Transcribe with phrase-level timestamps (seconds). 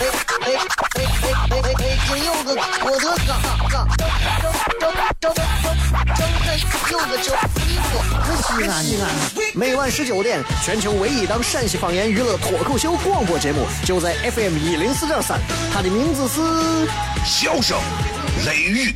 [0.00, 0.10] 哎哎
[0.44, 0.56] 哎
[1.50, 1.96] 哎哎！
[2.08, 2.48] 金柚子，
[2.82, 3.30] 我的嘎
[3.70, 4.02] 嘎，张
[4.80, 5.34] 张张张
[5.70, 6.18] 张
[6.90, 7.94] 柚子叫西瓜，
[8.42, 9.04] 西安西安。
[9.54, 15.38] 每晚十九点，全球唯一档陕西方言娱乐脱口秀广播节目，就在 FM 一零四点三，
[15.72, 16.40] 它的名字是
[17.24, 17.78] 《笑声
[18.44, 18.90] 雷雨》。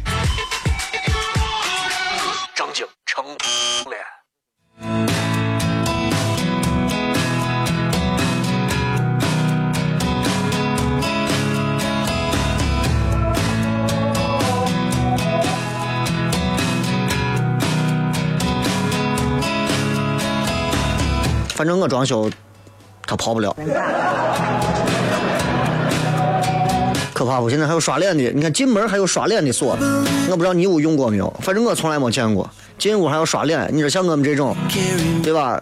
[21.58, 22.30] 反正我装修，
[23.04, 23.52] 他跑不了。
[27.12, 27.50] 可怕不？
[27.50, 29.76] 现在还有刷脸的，你看进门还有刷脸的锁，
[30.30, 32.48] 我不知道你屋用过没有，反正我从来没见过。
[32.78, 34.54] 进屋还要刷脸，你说像我们这种，
[35.20, 35.60] 对吧？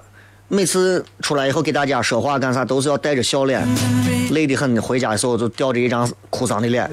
[0.48, 3.67] 每次出来以后给大家说话干啥，都是要带着笑脸，
[4.33, 4.78] 累得很。
[4.83, 6.91] 回家的时候就吊着一张哭丧的脸。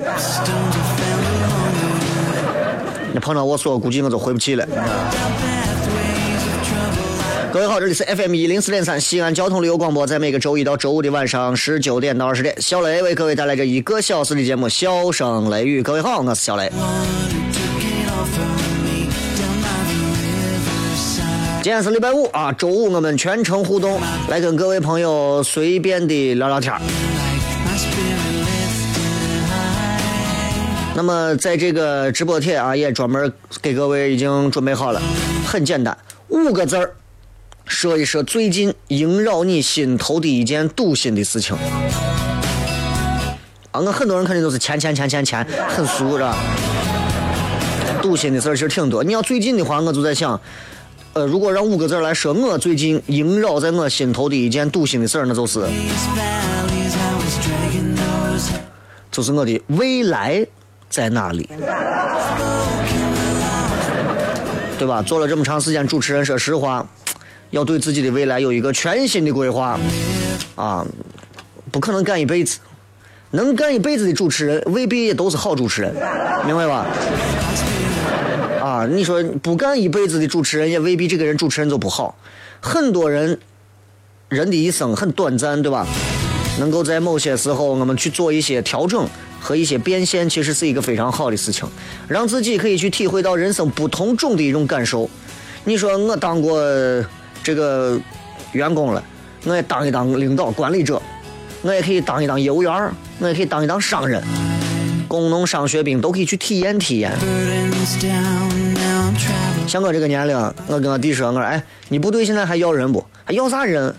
[3.11, 4.65] 你碰到我锁，估计我都回不去了。
[7.53, 15.79] 各位好，这里是 FM 一零四点三西安交通旅游广播，在每个周一到周五的晚上十九点到二十点，小雷为各位带来这一个小时的节目《笑声雷雨》。
[15.83, 16.71] 各位好，我是小雷。
[21.61, 26.73] 今天是礼拜五啊，周五我们全程互动，来跟各位朋友随便的聊聊天
[30.95, 33.31] 那么在这个直播帖啊，也专门
[33.61, 34.99] 给各位已经准备好了，
[35.45, 35.95] 很简单，
[36.29, 36.91] 五个字儿。
[37.65, 41.55] 说一说最近萦绕你心头的一件堵心的事情。
[43.71, 46.35] 啊，我很多人肯定都是钱钱钱钱钱，很俗是吧？
[48.01, 49.03] 堵心的事儿其实挺多。
[49.03, 50.39] 你要最近的话，我就在想，
[51.13, 55.65] 呃，如果让五个字来说，我最近萦绕在我心头的一件堵心的事儿，那就是，
[59.09, 60.45] 就是我的未来
[60.89, 61.49] 在哪里？
[64.77, 65.01] 对吧？
[65.01, 66.85] 做了这么长时间主持人，说实话。
[67.53, 69.79] 要对自己的未来有一个全新的规划，
[70.55, 70.83] 啊，
[71.71, 72.57] 不可能干一辈子，
[73.29, 75.93] 能干一辈子的主持人未必也都是好主持人，
[76.47, 76.87] 明白吧？
[78.59, 82.17] 啊，你说不干一辈子的主持人，也未必这个人主持人就不好。
[82.59, 83.37] 很多人，
[84.29, 85.85] 人的一生很短暂，对吧？
[86.59, 89.07] 能够在某些时候，我们去做一些调整
[89.39, 91.69] 和一些变现，其实是一个非常好的事情，
[92.07, 95.07] 让自己可以去体会到人生不同种的一种感受。
[95.65, 96.59] 你说我当过。
[97.43, 97.99] 这个
[98.53, 99.03] 员工了，
[99.43, 101.01] 我也当一当领导管理者，
[101.61, 104.23] 我也可以当一当业务员我也可以当一当商人，
[105.07, 107.11] 工农商学兵都可以去体验体验。
[109.67, 110.37] 像我这个年龄，
[110.67, 113.03] 我跟我弟说，我说哎，你部队现在还要人不？
[113.25, 113.93] 还要啥人？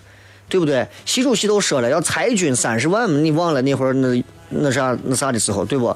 [0.49, 0.87] 对不对？
[1.05, 5.87] 习主席都说了，要裁军三十万，你忘了那会儿那那啥那啥的时候，对不？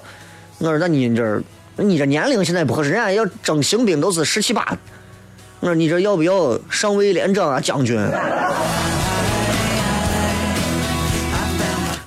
[0.58, 1.42] 我说那你这
[1.76, 4.76] 你这年龄现在不合适，人家要征新兵都是十七八。
[5.60, 7.96] 我说你这要不要上尉连长啊，将军？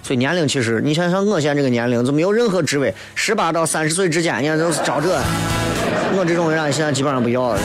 [0.03, 5.19] 所以年龄其实，你想想我现在这个年龄，就没有任何职位，十八到三十岁之间，你看都是招这，
[6.17, 7.59] 我这种人现在基本上不要了。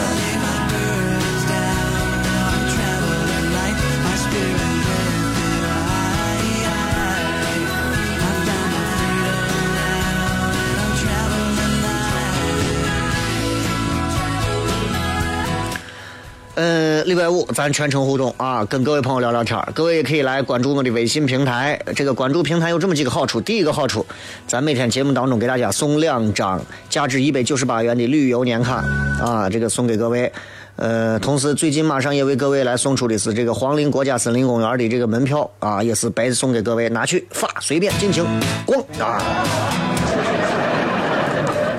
[17.06, 21.81] 礼拜五，咱全程互动啊，跟各位朋友聊聊天各位也可以来关注我的微信平台。
[21.94, 24.05] 这个关注平台有这么几个好处：第一个好处，
[24.49, 28.84] 咱每天节目当中给大家送两张价值一百九十八元的旅游年卡
[29.22, 30.33] 啊，这个送给各位。
[30.75, 38.25] 呃，同时最近马上也为各位来送出的是这个黄陵国家森林公园的这个门票啊，也是白送给各位，拿去发，随便尽情
[38.66, 39.22] 逛啊，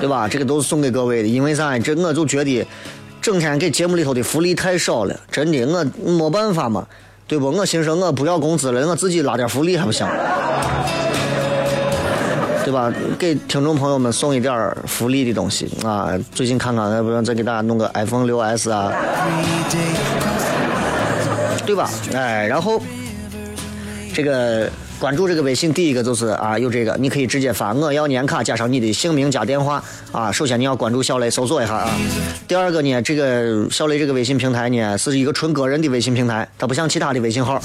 [0.00, 0.26] 对吧？
[0.26, 1.78] 这个都是送给各位的，因为啥？
[1.78, 2.66] 这我就觉得。
[3.28, 6.86] 整天给节目里头的福利太少了，真的，我没办法嘛，
[7.26, 7.50] 对不？
[7.50, 10.06] 我心说我不要工资了，我自己拉点福利还不行，
[12.64, 12.90] 对吧？
[13.18, 16.18] 给听众朋友们送一点福利的东西啊！
[16.32, 18.90] 最近看看，要不然再给大家弄个 iPhone 六 S 啊，
[21.66, 21.90] 对吧？
[22.14, 22.80] 哎，然后
[24.14, 30.32] 这个关注这个微信，第一个就是啊，有这个，你可以直接发我要年卡加上你的姓名加电话啊。
[30.32, 31.90] 首先你要关注小雷，搜索一下啊。
[32.48, 37.62] 第二个呢，这个小雷这个微信平台呢，是一个纯个人的微信平台，它不像其他的微信号。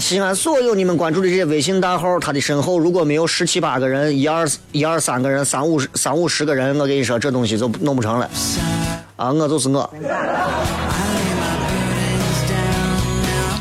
[0.00, 8.28] 西安所有你们关注的这些微信大号，它的身后如果没有十七八个人、一二一二三个人、三五三五十个人，我跟你说，这东西就弄不成了。
[9.14, 9.88] 啊，我就是我。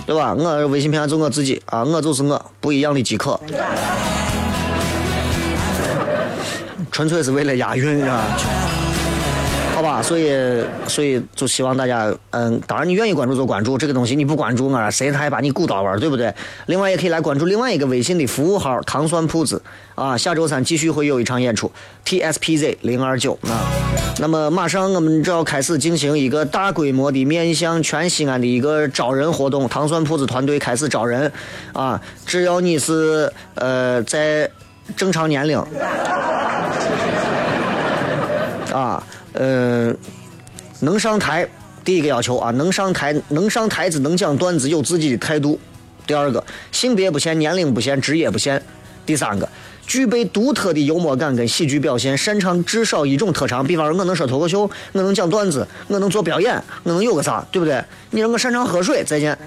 [0.06, 0.34] 对吧？
[0.34, 3.40] 我微信平台就我自己啊，我就是我，不一样的饥渴，
[6.92, 8.22] 纯粹是为了押韵啊。
[9.76, 10.32] 好吧，所以
[10.88, 16.34] 所以就希望大家，嗯，当然你愿意关注就关注这个东西，你不关注我，谁他还把你鼓捣玩，对不对？
[16.68, 19.62] 另外也可以来关注另外一个微信的服务号“糖酸铺子”
[19.96, 21.70] 啊，下周三继续会有一场演出
[22.06, 23.68] ，TSPZ 零二九啊。
[24.18, 31.30] 那么马上我们就要开始进行一个大规模的面向全西安的一个招人活动，糖酸铺子团队开始招人
[31.74, 34.50] 啊，只要你是呃在
[34.96, 35.62] 正常年龄
[38.72, 39.04] 啊。
[39.36, 39.94] 呃，
[40.80, 41.48] 能上台，
[41.84, 45.60] 第一个要求啊，能上台，能上台子，能讲段子，有自己的态度。
[46.08, 48.62] 第二个，性别不限，年龄不限，职业不限。
[49.06, 49.48] 第三个，
[49.86, 53.66] 具备独特的幽默感跟喜剧表现，擅长至少一种特长。
[53.66, 57.84] 比方说，我能说脱口秀，我能讲段子，我能做表演，我能有个啥，对不对？
[58.12, 59.38] 你让我擅长喝水，再见。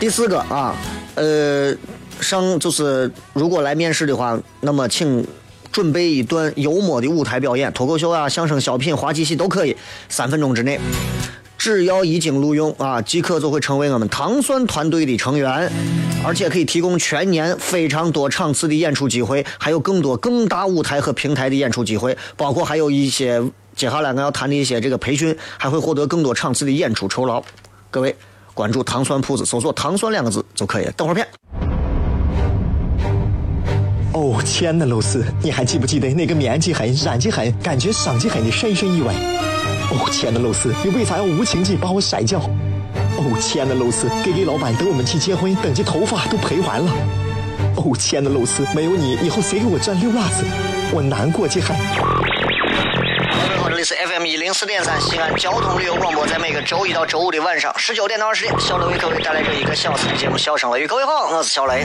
[0.00, 0.74] 第四个啊，
[1.16, 1.74] 呃，
[2.20, 5.26] 上就是如果来面试的话，那么请。
[5.76, 9.76] 准备一段幽默的舞台表演，脱口秀啊、相声、小品、滑稽戏都可以，
[10.08, 10.80] 三分钟之内。
[11.58, 15.70] 只要一经录用啊，即可就会成为我们糖蒜团队的成员，
[16.24, 23.42] 而且可以提供全年非常多场次的演出机会，还有更多更大舞台和平台的演出机会，包括还有一些
[23.74, 27.42] 接下来我要谈的一些这个培训，还会获得更多场次的演出酬劳。
[27.90, 28.16] 各位
[28.54, 30.92] 关注糖蒜铺子，搜索“糖蒜”两个字就可以了。
[30.92, 31.28] 等会儿片。
[34.16, 39.12] 哦，亲爱的露丝，你还记不记得那个面积狠、染技狠、感觉伤及狠的深深意外？
[39.90, 42.40] 哦，亲爱的露丝，你为啥要无情地把我甩掉？
[43.18, 46.90] 哦，亲爱的露丝给给老板等我们去结婚，等这头发都赔完了。
[47.76, 50.46] 哦，亲爱的露丝，没有你，以后谁给我赚溜辣子？
[50.94, 51.76] 我难过极狠。
[51.76, 60.84] 各位好，这里是 FM 一零四点三西安交通旅游广播，在每个周一到周五的晚上十九点到二十点，小雷为各位带来这一个小时的节目《笑声雷》。
[60.88, 61.84] 各位好，我是小雷。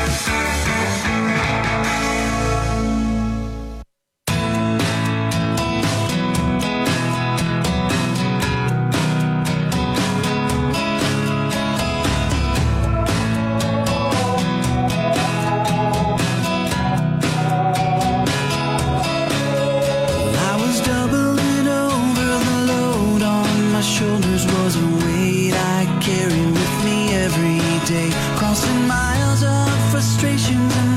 [27.85, 30.90] day, crossing miles of frustrations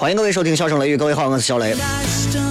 [0.00, 1.76] 欢迎各位收听《笑声雷雨》，各位好，我是小雷。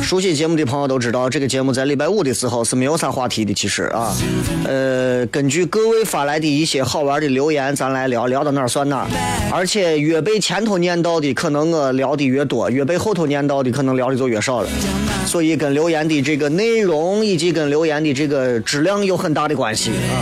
[0.04, 3.52] 熟悉节目的朋友都知道，这个节目在礼拜五的时候是没有啥话题的。
[3.56, 4.16] 其实啊，
[4.68, 9.08] 呃，根据各位发来的一些好玩的留言，咱来聊聊到哪儿算哪儿。
[9.52, 14.70] 而且越被前头念到的，可能我聊的越多；越被后头念到的，可能聊的就越少了。
[15.26, 20.22] 所以跟留言的这个内容以及跟留言的这个质量有很大的关系啊。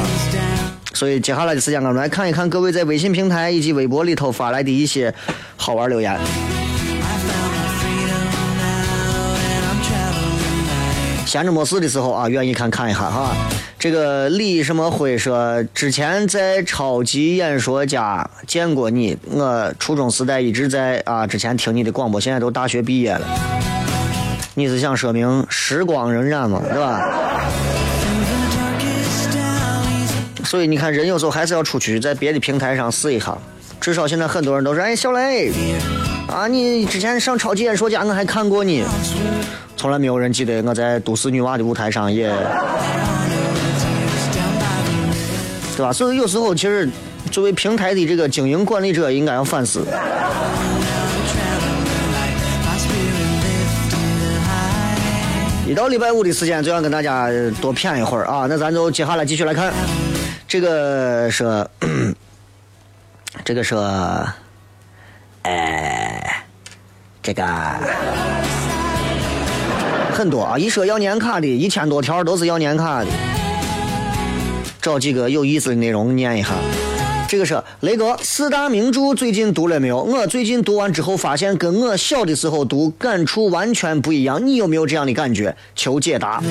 [0.93, 5.13] 所以接下来的时间，我们来看一看各位在微信平台以及微博里头发来的一些
[5.57, 6.17] 好玩留言。
[11.37, 13.31] 闲着没事的时候啊，愿意看看一下哈。
[13.77, 23.21] 这个李什么辉说，之前在超级演说家见过你，我初中时代一直在啊，之前听你的广播，现在都大学毕业了。
[24.55, 27.07] 你是想说明时光荏苒嘛，对吧？
[30.43, 33.37] 所以你看，人有时候还是要出去，在别的平台上试一下。
[33.79, 35.51] 至少现在很多人都说：“哎，小雷，
[36.27, 38.83] 啊，你之前上超级演说家，我还看过你。”
[39.77, 42.27] 从来没有人记得我在都市女娃的舞台上也，
[45.75, 45.93] 对吧？
[45.93, 46.89] 所以有时候其实
[47.31, 49.85] 作为平台的这个经营管理者，应该要反思。
[55.67, 57.27] 一到礼拜五的时间，就想跟大家
[57.61, 58.47] 多谝一会儿啊！
[58.49, 59.71] 那咱就接下来继续来看，
[60.47, 61.67] 这个是，
[63.45, 63.75] 这个是，
[65.43, 66.05] 哎。
[67.27, 67.43] 这个
[70.13, 73.07] 很多啊，一说要年卡的，一千多条都是要年卡的。
[74.81, 76.51] 找几个有意思的内容念一下。
[77.27, 80.01] 这个是雷哥四大名著最近读了没有？
[80.01, 84.47] 我最近读完之后发现跟我小的时候读感触完全不一样。
[84.47, 85.53] 你有没有这样的感觉？
[85.75, 86.41] 求解答。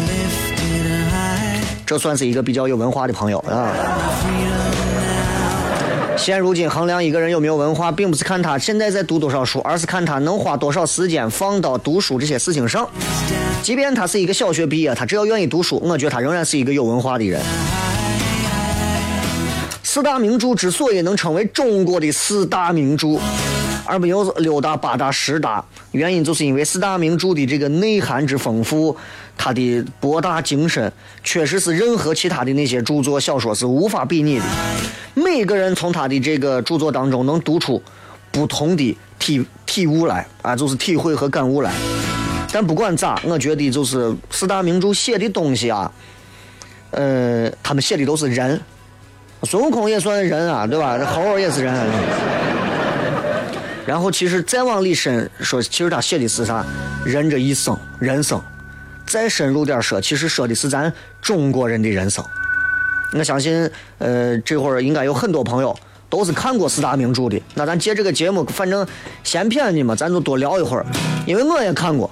[1.86, 3.72] 这算是一个比较有文化的朋友啊。
[6.26, 12.90] 现如今衡量一个人有没有文化，并不是看他现在在读多少书，而是看他能花多少时间放到读书这些事情上。
[13.62, 17.40] 即便他是一个小学毕业，他只要愿意读书，我觉得他仍然是一个有文化的人。
[19.84, 23.20] 四大名著之所以能成为中国的四大名著，
[23.84, 28.96] 而没有六大、八大、十大，原因就是因为四大名著的这个内涵之丰富，
[29.36, 34.44] 他的博大精深，确实是任何其他的那些著作小说是无法比拟的。
[35.14, 37.82] 每个人从他的这个著作当中能读出
[38.30, 41.72] 不同的体体悟来啊，就是体会和感悟来。
[42.52, 45.90] 但不管咋，我觉得就是四大名著写的东西啊，
[46.90, 48.60] 呃，他们写的都是人。
[49.42, 50.98] 孙悟空也算人啊，对吧？
[51.04, 51.74] 猴儿也是人。
[53.86, 56.64] 然后其实再往里深说，其实他写的是啥？
[57.04, 58.40] 人这一生，人生。
[59.06, 62.24] 再深入点说，其实说的是咱中国人的人生。
[63.12, 65.74] 我相信，呃，这会儿应该有很多朋友
[66.10, 67.40] 都是看过四大名著的。
[67.54, 68.86] 那咱借这个节目，反正
[69.22, 70.84] 闲谝的嘛，咱就多聊一会儿。
[71.24, 72.10] 因为我也看过，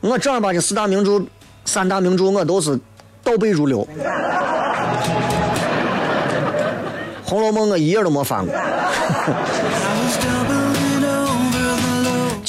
[0.00, 1.22] 我正儿八经四大名著、
[1.64, 2.78] 三大名著，我都是
[3.22, 3.86] 倒背如流。
[7.28, 8.54] 《红楼梦》我一页都没翻过。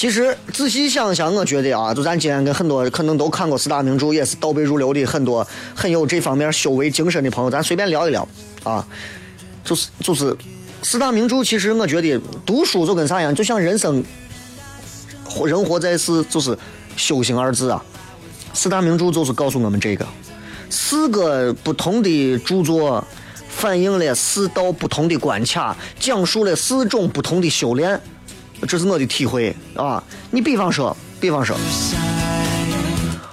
[0.04, 8.28] 其实仔细想想，我觉得啊，就咱今天跟很多可能都看过四大名著，也是倒背如流的很多很有这方面修为精神的朋友，咱随便聊一聊
[8.66, 8.86] 啊。
[9.64, 10.36] 就是就是
[10.82, 14.04] 四大名著，其实我觉得读书就跟啥样，就像人生，
[15.24, 16.58] 活人活在世就是
[16.98, 17.82] 修行二字啊。
[18.54, 20.06] 四大名著就是告诉我们这个
[20.70, 23.02] 四个不同的著作。
[23.56, 28.02] 反映了四道不同的关卡，讲述了四种不同的修炼，
[28.66, 30.04] 这是我的体会啊！
[30.32, 31.56] 你比方说，比方说，《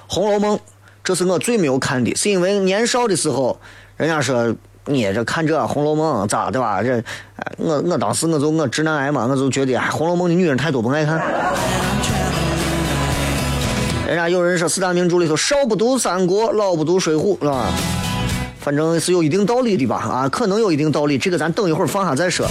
[0.07, 0.57] 红楼梦》，
[1.03, 3.59] 这是我最没有看的，是因为年少的时候，
[3.97, 4.53] 人家说
[4.85, 6.83] 你这看这《红楼梦》咋对吧？
[6.83, 7.03] 这，
[7.57, 11.21] 我我当时我就我直男癌嘛，我就觉得《红楼梦》的女人太多，不爱看。
[14.07, 17.67] 人家有人说四大名著里头，少不读三国，老不读水浒，是吧？
[18.59, 22.45] 反正是有一定道理的吧，啊，可能有一定道理，这个咱等一会儿放下再说。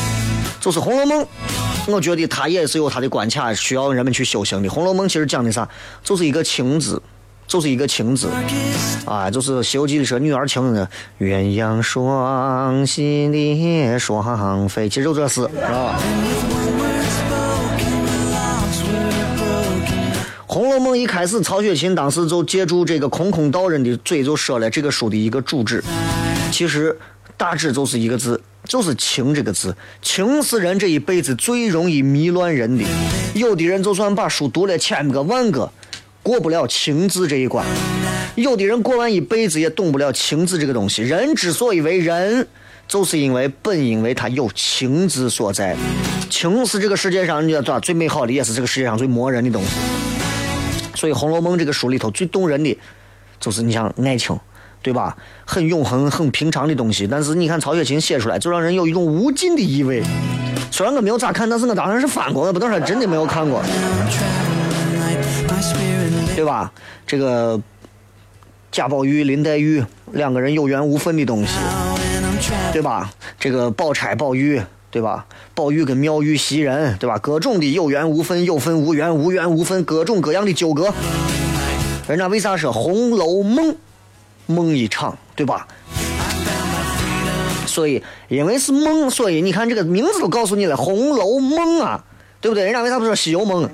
[0.58, 1.22] 就是《红楼梦》，
[1.86, 4.68] 我觉得它也是有它的关卡，需要人们去修行的。
[4.72, 5.68] 《红楼梦》其实讲的啥？
[6.04, 7.02] 就是一个情字，
[7.48, 8.28] 就是一个情字，
[9.04, 15.98] 啊，就是《西游记》里说女儿情的鸳鸯双栖蝶双飞，其实就这事，是吧？
[20.52, 25.82] 《红楼梦》一开始，曹雪芹当时就借助这个空空道人的嘴，就说了这个书的一个主旨。
[26.52, 26.96] 其实
[27.36, 29.76] 大致就是一个字，就是“情”这个字。
[30.00, 32.84] 情是人这一辈子最容易迷乱人的。
[33.34, 35.72] 有的人就算把书读了千个万个，
[36.22, 37.64] 过不了情字这一关；
[38.36, 41.02] 有的人过完一辈子也懂不了情字这个东西。
[41.02, 42.46] 人之所以为人，
[42.86, 45.76] 就是因为本因为他有情字所在。
[46.30, 49.70] 情是这个世界上你知道最美好的，也是这个世界上最磨人的东西。
[50.94, 52.78] 所以《红楼梦》这个书里头最动人的，
[53.40, 54.38] 就是你像爱情，
[54.82, 55.16] 对吧？
[55.44, 60.02] 很永恒、很平常的东西，但是你看曹雪芹写出来，就让人有一种无尽的意味。
[60.70, 63.62] 虽然我没有咋看，但是我当然是翻过，我不能说真的没有看过，
[66.34, 66.72] 对吧？
[67.06, 67.60] 这个
[68.70, 71.52] 贾宝玉、林黛玉两个人有缘无分的东西，
[72.72, 73.10] 对吧？
[73.38, 74.60] 这个宝钗、宝玉。
[74.92, 75.24] 对吧？
[75.54, 77.16] 宝玉跟妙玉袭人，对吧？
[77.18, 80.92] 各种的有缘无分，有分无缘，无缘无分，各种各样的纠葛。
[82.08, 83.68] 人家为啥说《红楼梦》
[84.50, 85.66] 梦一场，对吧？
[87.66, 92.04] 所以，因为是梦，所以你看这个名字都告诉你了，《红楼梦》啊，
[92.40, 92.64] 对不对？
[92.64, 93.64] 人家为啥不说《西游梦》？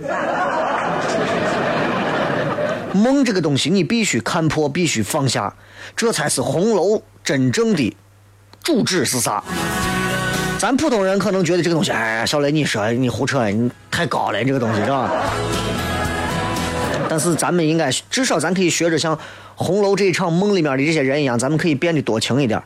[2.92, 5.54] 梦这个东西，你必须看破，必须放下，
[5.96, 7.96] 这才是红楼真正的
[8.62, 9.42] 主旨是啥？
[10.58, 15.10] 咱普通人可能觉得这个东西，哎，小雷，你说你胡扯，你太高了，这个东西是吧？
[17.08, 19.18] 但是咱们应该至少咱可以学着像
[19.54, 22.62] 红楼这一场梦里面的这些人一样，咱们可以变得多情一点，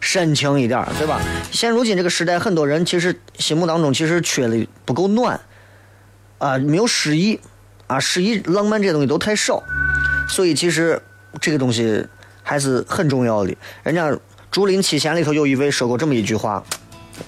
[0.00, 1.20] 深情一点，对吧？
[1.50, 5.40] 现如今这个时代，很多人其实心目当中其实缺的不够暖，
[6.38, 7.38] 啊，没有诗意，
[7.86, 9.62] 啊，诗意浪漫这些东西都太少，
[10.28, 11.00] 所以其实
[11.40, 12.06] 这个东西
[12.42, 13.56] 还是很重要的。
[13.82, 14.16] 人家
[14.50, 16.62] 竹林七贤里头有一位说过这么一句话。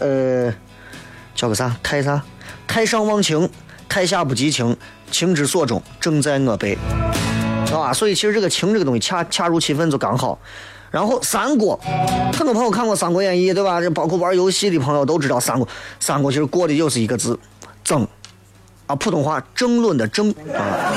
[0.01, 0.53] 呃，
[1.37, 1.77] 叫个啥？
[1.81, 2.21] 太啥？
[2.67, 3.49] 太上忘情，
[3.89, 4.77] 太下不及情，
[5.11, 6.77] 情之所钟，正在我辈。
[7.73, 10.39] 啊，所以其实这个情这个东西恰恰如其分就刚好。
[10.91, 11.79] 然后三国，
[12.33, 13.81] 很多朋友看过《三国演义》，对吧？
[13.81, 15.69] 这包括玩游戏的朋友都知道三国。
[16.01, 17.39] 三国其实过的就是一个字，
[17.85, 18.07] 争。
[18.87, 20.95] 啊，普通话争论的争啊。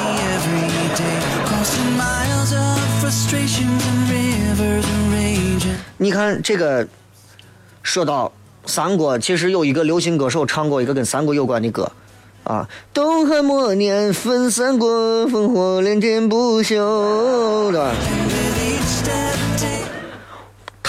[5.97, 6.87] 你看这个，
[7.83, 8.31] 说到
[8.65, 11.91] 三国，其实有一个流行歌手唱过一个跟三国有关的歌。
[12.43, 12.67] 啊！
[12.93, 14.89] 东汉末年分三国，
[15.27, 17.91] 烽火连天不休，对吧？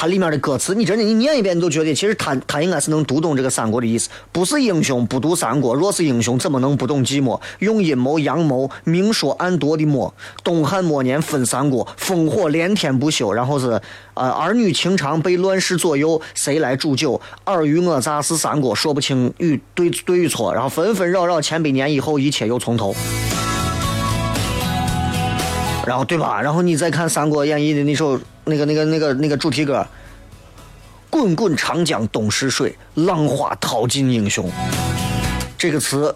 [0.00, 4.08] 它里面的歌词，你真的你念一遍，你都觉得其实他他应该是能读懂这个三国的意思。
[4.32, 7.38] 不是英雄不读三国，若是英雄怎么能不懂寂寞？
[7.58, 10.14] 用阴谋阳谋明说暗夺的谋。
[10.42, 13.30] 东汉末年分三国，烽火连天不休。
[13.30, 13.78] 然后是
[14.14, 17.20] 呃儿女情长被乱世左右，谁来煮酒？
[17.44, 20.54] 尔虞我诈是三国，说不清与对对与错。
[20.54, 22.96] 然后纷纷扰扰千百年以后，一切又从头。
[25.86, 26.40] 然后对吧？
[26.40, 29.84] 然后你再看《三国演义》的那首那个那个那个那个主题歌
[31.10, 34.50] ，“滚滚长江东逝水，浪花淘尽英雄”，
[35.58, 36.14] 这个词，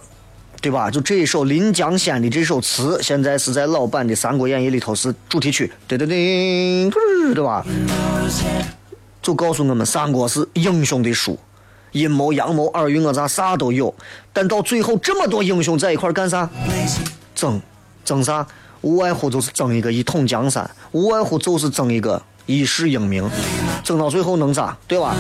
[0.60, 0.90] 对吧？
[0.90, 6.90] 就这一首《临江仙》的这首词，现在是在老版的《三国演义》里头是主题曲，对对对，
[7.34, 7.64] 对吧？
[9.22, 11.38] 就告诉我们，三国是英雄的书，
[11.92, 13.92] 阴谋阳谋尔虞我诈啥都有，
[14.32, 16.48] 但到最后这么多英雄在一块干啥？
[17.34, 17.60] 争
[18.04, 18.46] 争啥？
[18.84, 23.26] 无外乎就是争一个一统江山，无外乎就是争一个一世英名，
[23.82, 25.16] 争到最后能咋，对吧？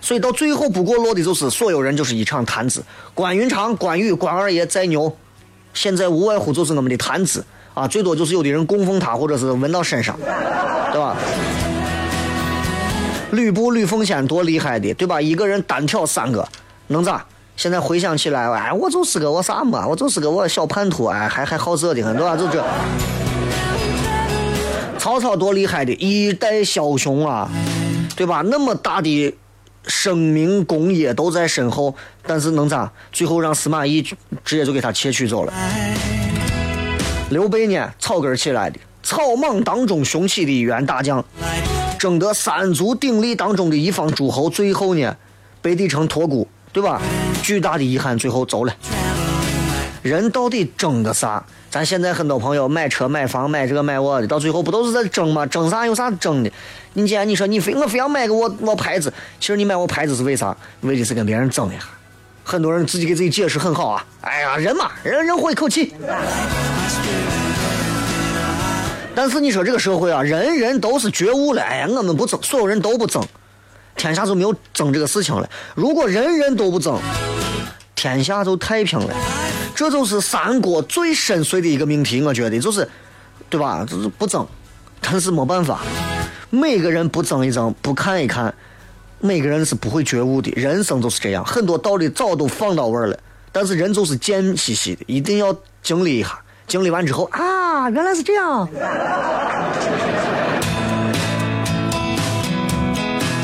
[0.00, 2.84] 所以到最后不过落的就是所有人就是一场谈资。
[3.14, 5.12] 关云长、关羽、关二爷再牛，
[5.74, 10.16] 现在无外乎就是我们的谈资啊，最多就是有的人供奉他，或者是纹到身上，
[10.92, 11.16] 对吧？
[13.32, 15.20] 吕布、吕奉先多厉害的，对吧？
[15.20, 16.48] 一个人单挑三个，
[16.86, 17.26] 能咋？
[17.58, 22.36] 现在回想起来，哎，我就是个我啥嘛，我就是个我小叛徒，哎，还还好色的很，对吧？
[22.36, 22.64] 就这。
[24.96, 27.50] 曹操多厉害的一代枭雄啊，
[28.14, 28.42] 对吧？
[28.46, 29.34] 那么大的
[29.88, 31.92] 声名功业都在身后，
[32.24, 32.92] 但是能咋？
[33.10, 35.52] 最后让司马懿直接就给他窃取走了。
[37.30, 41.24] 刘备呢，草根起来的，草莽当中雄起的一员大将，
[41.98, 45.16] 争得三足鼎立当中的一方诸侯，最后呢，
[45.60, 46.46] 被帝城托孤。
[46.70, 47.00] 对吧？
[47.42, 48.74] 巨大的遗憾，最后走了。
[50.02, 51.44] 人到底争个啥？
[51.70, 55.44] 咱现在很多朋友买车、买房、买这个买我的，到最后不都是在争吗？
[55.44, 55.84] 争啥？
[55.86, 56.50] 有啥争的？
[56.94, 60.56] 你既然你说你非我非要买个我我牌子，其实你买我牌子是为啥？
[60.80, 61.80] 为的是跟别人争呀。
[62.42, 64.04] 很多人自己给自己解释很好啊。
[64.22, 65.92] 哎呀，人嘛，人人活一口气。
[69.14, 71.60] 但是你说这个社会啊，人人都是觉悟了。
[71.60, 73.22] 哎呀，我们不争，所有人都不争。
[73.98, 75.46] 天下就没有争这个事情了。
[75.74, 76.98] 如果人人都不争，
[77.94, 79.14] 天下就太平了。
[79.74, 82.88] 这就是三国最深邃的一个命题，我觉得就是，
[83.50, 83.84] 对吧？
[83.86, 84.46] 就是不争，
[85.00, 85.80] 但是没办法，
[86.50, 88.54] 每个人不争一争，不看一看，
[89.20, 90.50] 每个人是不会觉悟的。
[90.56, 93.18] 人生就是这样，很多道理早都放到位了，
[93.50, 96.38] 但是人就是贱兮兮的，一定要经历一下。
[96.66, 98.68] 经历完之后啊，原来是这样。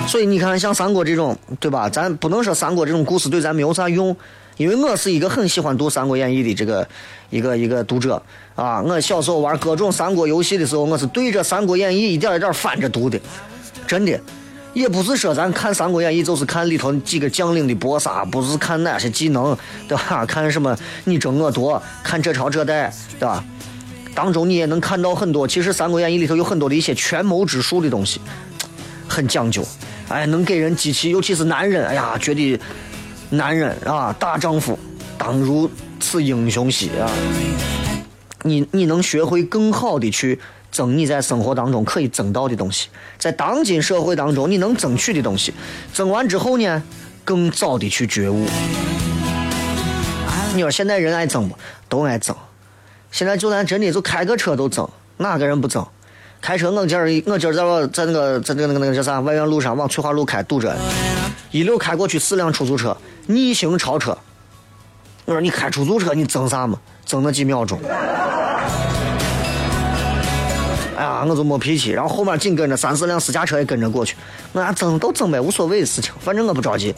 [0.07, 1.89] 所以你看，像三国这种，对吧？
[1.89, 4.17] 咱不能说三国这种故事对咱没有啥用，
[4.57, 6.87] 因为我是一个很喜欢读《三国演义》的这个
[7.31, 8.23] 一个一个读者
[8.55, 8.81] 啊。
[8.83, 13.19] 我小时候玩各种三国游戏的时候，我是对着《三国演义》一点一点翻着读的，
[13.89, 14.19] 真的。
[14.73, 19.57] 也不是说咱看《三国演义》就是看里头几个将领的搏杀，不是看哪些技能，
[19.89, 20.25] 对吧？
[20.27, 23.43] 看什么你争我夺，看这朝这代，对吧？
[24.15, 28.21] 当中你也能看到很多，其实《三国演义》里头有很多的一些权谋之术的东西，
[29.09, 29.65] 很讲究。
[30.09, 32.61] 哎，能给人激起，尤其是男人，哎呀，觉得
[33.31, 34.79] 男人啊，大丈夫
[35.17, 37.11] 当如此英雄兮啊！
[38.43, 40.39] 你你能学会更好的去
[40.71, 42.89] 争你在生活当中可以争到的东西，
[43.19, 45.55] 在当今社会当中你能争取的东西，
[45.93, 46.83] 争完之后呢，
[47.25, 48.47] 更早的去觉悟。
[50.55, 51.57] 你说现在人爱争不？
[51.89, 52.37] 都爱争。
[53.11, 55.87] 现在就算真的就开个车都争，哪个人不争？
[56.45, 60.77] 开车，我今儿我今儿在我在那个在那个那个那个叫啥外院路上往翠华路开堵着，
[61.51, 62.95] 一溜开过去四辆出租车
[63.29, 64.15] 逆行超车。
[65.25, 66.79] 我说你开出租车你争啥嘛？
[67.07, 67.81] 争那几秒钟。
[70.99, 74.15] 哎呀，我就没脾气，然后后面紧跟着三四辆私家车也跟着过去。
[74.53, 76.95] 我俩争都争呗，无所谓的事情，反正我不着急。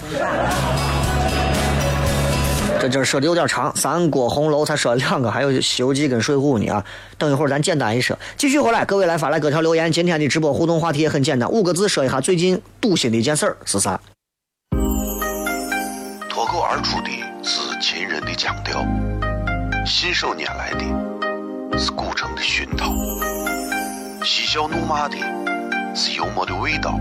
[2.89, 6.85] 这这说的有点长，三国红楼才说了两个，还有《西游记》跟《水浒》呢啊。
[7.19, 9.91] 等一会儿咱简单一说，继续回来，各位来发来各条留言。
[9.91, 14.01] 今天的直播互动话题也很简单，五个字说一下最近堵心的一件事儿是啥？
[16.29, 17.11] 脱口而出的
[17.43, 18.87] 是秦人的腔调，
[19.85, 22.93] 信手拈来的是古城的熏陶，
[24.25, 25.17] 嬉笑怒骂的
[25.95, 26.99] 是幽默的味道，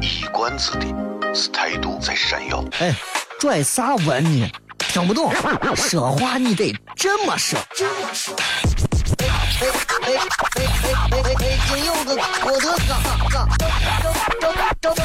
[0.00, 0.86] 一冠子的
[1.34, 2.62] 是态度在闪耀。
[2.78, 2.94] 哎，
[3.40, 4.48] 拽啥文呢？
[4.96, 5.30] 听不懂，
[5.76, 7.58] 说话你得这么说。
[7.58, 9.26] 哎
[9.60, 9.68] 哎
[10.00, 10.16] 哎哎
[10.54, 10.64] 哎
[11.12, 11.22] 哎！
[11.22, 12.98] 北京有个郭德纲，
[13.30, 13.68] 张张
[14.40, 14.96] 张张张张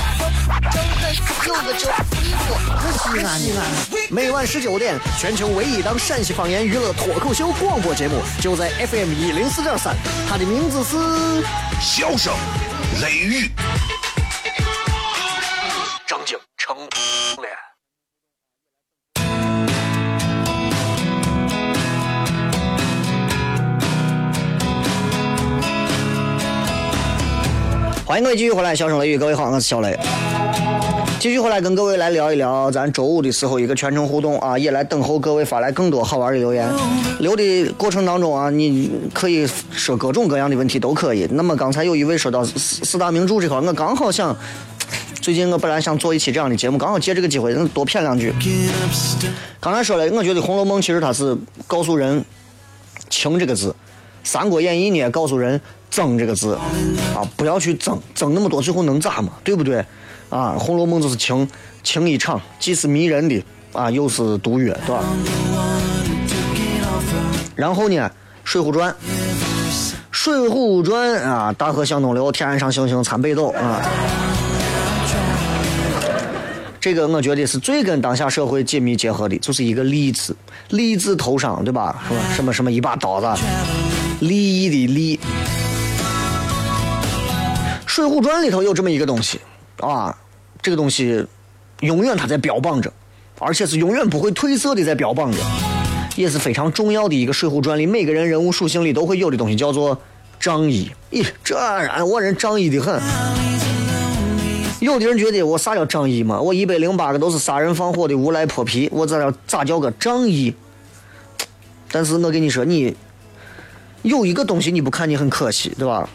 [1.45, 1.89] 有个叫
[2.21, 2.55] 李波，
[2.93, 3.59] 西安西安。
[4.09, 9.93] 每晚十九点，全球唯一档陕西方言娱乐脱口秀广播节目，就在 FM 一零四点三，
[10.29, 10.95] 它的名字是
[11.81, 12.33] 《笑声
[13.01, 13.51] 雷雨》。
[28.11, 29.97] 欢迎各位继续回来，笑声雷雨，各位好，我是小雷。
[31.17, 36.69] 继续回来跟各位来聊一聊，咱周五的时候一个全程互动啊，也来等候各位发来更多好玩的留言。
[37.21, 41.25] 留的过程当中啊，你可以说各种各样的问题都可以。
[41.31, 44.35] 那么刚才有一位说到四四大名著这块，我刚好想，
[45.21, 48.33] 最近我本来想做一期这样的节目，刚好借这个机会能多谝两句。
[49.61, 52.25] 刚才说了，我觉得《红楼梦》其实它是告诉人
[53.09, 53.69] “情”这个字，
[54.25, 55.61] 《三国演义》呢告诉人。
[55.91, 56.55] 争这个字，
[57.13, 59.33] 啊，不要去争，争那么多，最后能咋嘛？
[59.43, 59.85] 对不对？
[60.29, 61.47] 啊，《红楼梦》就是情，
[61.83, 65.03] 情一场，既是迷人的，啊，又是毒药，对吧？
[67.53, 67.95] 然后呢，
[68.45, 68.89] 《水浒传》，
[70.09, 73.81] 《水浒传》啊，大河向东流，天上星星参北斗啊。
[76.79, 80.35] 这个我觉得是最跟当下社会紧密结合的，就是一个“利”字
[80.71, 82.01] ，“利”字头上，对吧？
[82.07, 82.21] 什么？
[82.33, 83.27] 什么什么一把刀子，
[84.21, 85.17] 利益的“利”。
[87.91, 89.41] 《水浒传》里头有这么一个东西，
[89.81, 90.17] 啊，
[90.61, 91.27] 这个东西
[91.81, 92.89] 永远它在标榜着，
[93.37, 95.39] 而且是永远不会褪色的在标榜着，
[96.15, 99.99] 也是非常重要的一个《水浒传》里每个人人物属性里都会有的东西，叫做
[100.39, 100.89] 仗义。
[101.11, 101.53] 咦，这
[102.05, 102.97] 我人仗义的很。
[104.79, 106.39] 有的人觉得我啥叫仗义嘛？
[106.39, 110.55] 我一百零八个都是杀人放火的无赖泼皮，我咋叫咋叫个仗义？
[111.91, 112.95] 但是我跟你说，你
[114.03, 116.07] 有一个东西你不看你很可惜，对吧？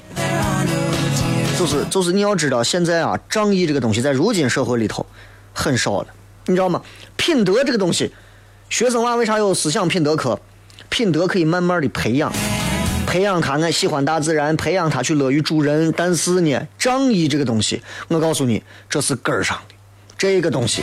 [1.58, 5.04] 就是就是，你要知道，现在啊，仗义这个东西在如今社会里头
[5.54, 6.08] 很少了，
[6.44, 6.82] 你知道吗？
[7.16, 8.12] 品德这个东西，
[8.68, 10.38] 学生娃为啥有思想品德课？
[10.90, 12.30] 品德可以慢慢的培养，
[13.06, 15.92] 培养他爱喜欢大自然，培养他去乐于助人。
[15.96, 19.74] 但是呢，仗义这个东西，我告诉你，这是根儿上的，
[20.18, 20.82] 这个东西，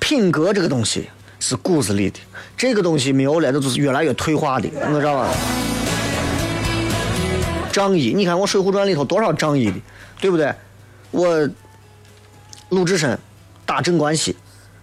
[0.00, 2.18] 品格这个东西是骨子里的，
[2.56, 5.28] 这个东西没有了，那就是越来越退化的，你知道吧？
[7.74, 9.74] 仗义，你看我《水浒传》里头多少仗义的，
[10.20, 10.54] 对不对？
[11.10, 11.50] 我
[12.68, 13.18] 鲁智深
[13.66, 14.36] 打镇关西，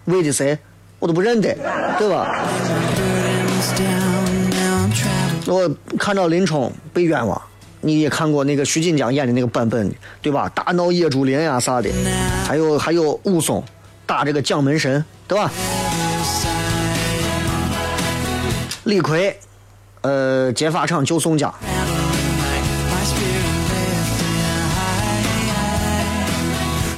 [0.04, 0.58] 为的谁？
[0.98, 1.56] 我都不认得，
[1.98, 2.44] 对吧？
[5.46, 7.40] 我看到林冲被冤枉，
[7.80, 10.46] 你也看过那个徐锦江演的那个版本，对吧？
[10.50, 11.88] 大闹野猪林呀啥的，
[12.46, 13.64] 还有还有武松
[14.04, 15.50] 打这个蒋门神，对吧？
[18.84, 19.34] 李逵，
[20.02, 21.54] 呃，劫法场救宋江。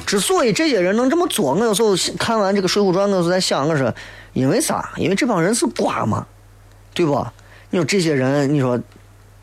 [0.05, 3.93] 之所以这些人能这么做，我有时候看完这个《水浒传》，我是在想，我说，
[4.33, 4.91] 因为啥？
[4.97, 6.25] 因为这帮人是瓜嘛，
[6.93, 7.25] 对不？
[7.71, 8.79] 你说这些人，你说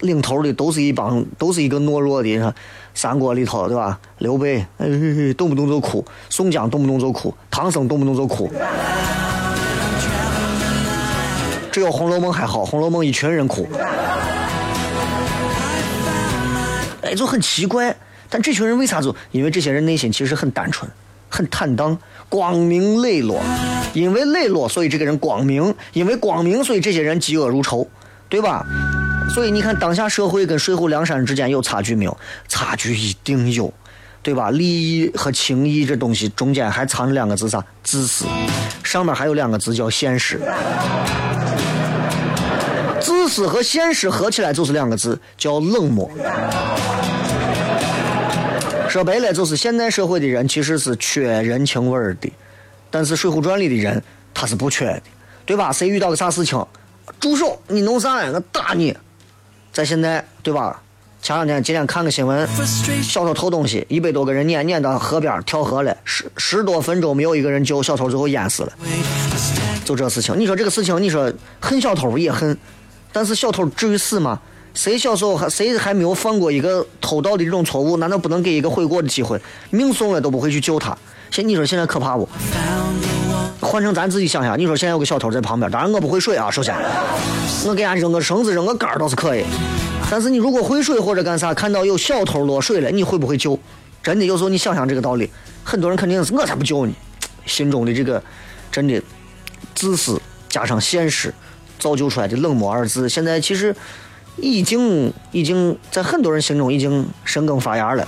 [0.01, 2.29] 领头的都是一帮，都是一个懦弱的。
[2.29, 2.55] 你说
[2.95, 3.99] 三国里头，对吧？
[4.19, 4.87] 刘备，哎，
[5.37, 8.49] 动不动就哭；宋江动不动就哭；唐僧动不动就哭。
[11.73, 13.67] 只有《红楼梦》还好，《红楼梦》一群人哭，
[17.03, 17.97] 哎，就很奇怪。
[18.33, 19.15] 但这群人为啥就？
[19.31, 20.91] 因为这些人内心其实很单纯，
[21.29, 21.99] 很坦荡，
[22.31, 23.39] 光明磊落。
[23.93, 27.87] 因为磊落，所以这个人光明；因为光明，所以这些人嫉恶如仇，
[28.31, 28.65] 对吧？
[29.35, 32.17] 所以你看，当下社会跟水浒梁山之间有差距没有？
[32.49, 33.71] 差距一定有，
[34.23, 34.51] 对吧？
[34.51, 37.63] 利益和情义这东西中间还藏着两个字啥？
[37.83, 38.25] 自私。
[38.83, 40.41] 上面还有两个字叫现实。
[42.99, 46.11] 自私和现实合起来就是两个字，叫冷漠。
[48.93, 52.31] 说白了，就是现代社会的人其实是缺人情味儿的，
[52.91, 54.03] 但是《水浒传》里的人
[54.35, 55.03] 他是不缺的，
[55.47, 55.73] 对吧？
[55.73, 56.63] 谁遇到个啥事情，
[57.19, 57.59] 住手！
[57.69, 58.31] 你弄啥呀？
[58.35, 58.95] 我打你！
[59.73, 60.79] 在现在，对吧？
[61.23, 62.47] 前两天今天看个新闻，
[63.03, 68.73] 小偷偷东西，一百多个人撵撵到河边跳河了，十十多分钟没有一个人救，小偷最后淹死了。
[69.87, 72.55] 就这事情，你说这个事情，你说恨小偷也恨，
[73.11, 74.39] 但是小偷至于死吗？
[74.75, 77.97] 谁小时候还谁还没有犯过一个偷盗的这种错误？
[77.99, 79.41] 难道不能给一个悔过的机会？
[79.71, 80.97] 命送了都不会去救他？
[81.31, 82.29] 现你说现在可怕不？
[83.61, 86.75] 换成咱自己想想，你说现在有个小偷在旁边，当然我不会水啊，首先，
[87.65, 89.45] 我给人家扔个绳子、扔个杆儿倒是可以。
[90.11, 93.59] 但是你如果会水或者干啥，看到有小偷落水了，你会不会救？
[94.03, 95.31] 真的有时候你想想这个道理，
[95.63, 96.95] 很多人肯定是我才不救你，
[97.47, 98.23] 心中的这个
[98.71, 99.01] 真的
[99.75, 101.33] 自私加上现实，
[101.79, 103.75] 造就出来的冷漠二字，现在其实
[104.37, 108.07] 已经已经在很多人心中已经生根发芽了。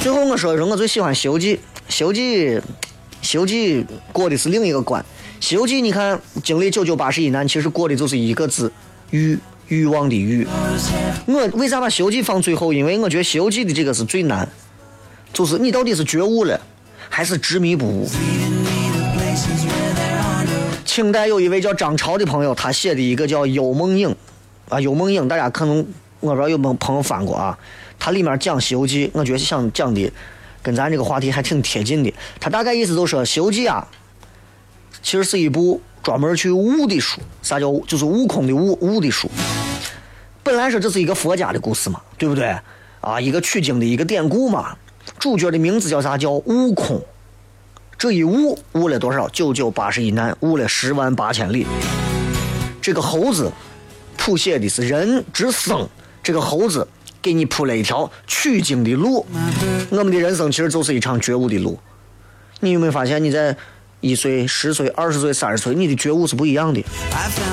[0.00, 1.56] 最后我说说我最喜欢《西游记》，
[1.88, 2.46] 《西游记》，
[3.22, 5.02] 《西游记》过的是另一个关。
[5.40, 8.72] 《西游记》你看经历九九八十一难，其实过的就是一个字
[9.10, 10.46] 欲，欲望的欲。
[11.26, 12.72] 我为啥把《西游记》放最后？
[12.72, 14.48] 因为我觉得《西游记》的这个是最难，
[15.32, 16.58] 就是你到底是觉悟了，
[17.08, 18.08] 还是执迷不悟？
[20.90, 24.08] 清代有一位叫张潮的朋友，他写的一个叫《幽梦影》，
[24.68, 25.86] 啊，《幽梦影》，大家可能
[26.18, 27.56] 我不知道有没有朋友翻过啊？
[27.96, 30.12] 它里面讲《西游记》，我觉得想讲的
[30.60, 32.12] 跟咱这个话题还挺贴近的。
[32.40, 33.86] 他大概意思就是说，《西游记》啊，
[35.00, 37.20] 其实是一部专门去悟的书。
[37.40, 39.30] 啥叫就是悟空的悟悟的书。
[40.42, 42.52] 本来说这是一个佛家的故事嘛，对不对？
[43.00, 44.76] 啊，一个取经的一个典故嘛。
[45.20, 46.18] 主角的名字叫啥？
[46.18, 47.00] 叫悟空。
[48.00, 49.28] 这一悟悟了多少？
[49.28, 51.66] 九九八十一难，悟了十万八千里。
[52.80, 53.52] 这个猴子
[54.16, 55.86] 谱写的是人之生，
[56.22, 56.88] 这个猴子。
[57.22, 59.26] 给你铺了一条取经的路，
[59.90, 61.78] 我们的人生其实就是一场觉悟的路。
[62.60, 63.54] 你有没有发现，你在
[64.00, 66.82] 一岁、十岁、二十岁、三十岁，你的觉悟是不一样的。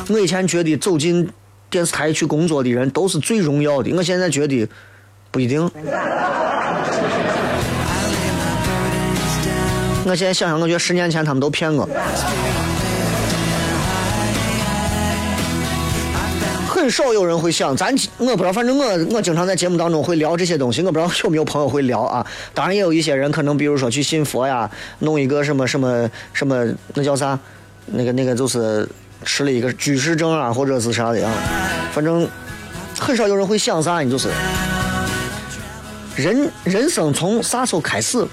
[0.07, 1.29] 我以前觉得走进
[1.69, 4.65] 电视台去工作的人都是最荣耀的，我现在觉得
[5.31, 5.69] 不一定。
[10.09, 11.87] 我现在想想，我觉得十年前他们都骗我。
[16.65, 22.25] 很少有人会想，咱我不知道，反正我我经常在节目当中会聊这些东西，我不知道 有没有朋友会聊啊。
[22.53, 27.37] 当然也有一些人可能，比如说去信佛呀，弄一个什么什么什么，那叫啥？
[27.87, 28.87] 那个那个就是
[29.25, 31.33] 持了一个居士证啊，或者是啥的啊。
[31.91, 32.25] 反正
[32.97, 34.29] 很少有人会想啥，你就是
[36.15, 38.25] 人人生从啥时候开始？